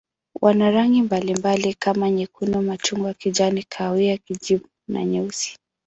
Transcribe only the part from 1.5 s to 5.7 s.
kama nyekundu, machungwa, kijani, kahawia, kijivu na nyeusi.